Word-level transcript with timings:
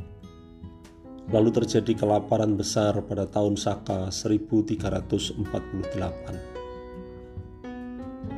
Lalu 1.31 1.55
terjadi 1.55 1.95
kelaparan 1.95 2.55
besar 2.55 3.01
pada 3.03 3.28
tahun 3.28 3.55
Saka 3.55 4.11
1348 4.11 6.53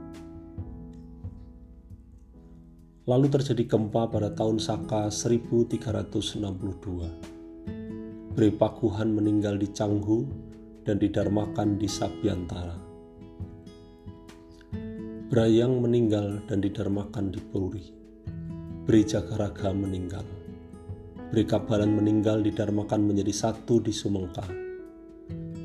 Lalu 3.06 3.30
terjadi 3.30 3.70
gempa 3.70 4.10
pada 4.10 4.34
tahun 4.34 4.58
Saka 4.58 5.14
1362. 5.14 6.42
Pakuhan 8.34 9.14
meninggal 9.14 9.62
di 9.62 9.70
Canggu 9.70 10.26
dan 10.82 10.98
didarmakan 10.98 11.78
di 11.78 11.86
Sabiantara. 11.86 12.74
Brayang 15.30 15.78
meninggal 15.78 16.42
dan 16.50 16.58
didarmakan 16.58 17.30
di 17.30 17.38
Puri. 17.38 17.86
Bri 18.90 19.06
Jagaraga 19.06 19.70
meninggal. 19.70 20.26
Kabalan 21.30 21.94
meninggal 21.94 22.42
didarmakan 22.42 23.06
menjadi 23.06 23.30
satu 23.30 23.86
di 23.86 23.94
Sumengka. 23.94 24.50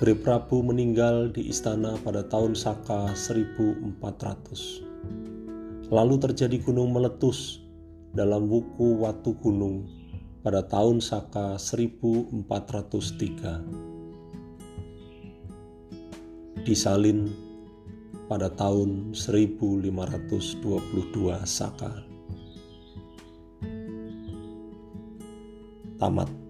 Bre 0.00 0.16
Prabu 0.16 0.64
meninggal 0.64 1.28
di 1.28 1.52
istana 1.52 2.00
pada 2.00 2.24
tahun 2.24 2.56
Saka 2.56 3.12
1400. 3.12 5.92
Lalu 5.92 6.16
terjadi 6.16 6.56
gunung 6.64 6.96
meletus 6.96 7.60
dalam 8.16 8.48
buku 8.48 9.04
Watu 9.04 9.36
Gunung 9.44 9.84
pada 10.40 10.64
tahun 10.64 11.04
Saka 11.04 11.60
1403 11.60 13.95
disalin 16.66 17.30
pada 18.26 18.50
tahun 18.50 19.14
1522 19.14 19.86
Saka. 21.46 22.02
Tamat. 26.02 26.45